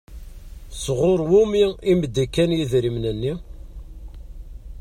Sɣur 0.83 1.19
wumi 1.29 1.65
i 1.91 1.93
m-d-kan 1.99 2.51
idrimen-nni? 2.61 3.33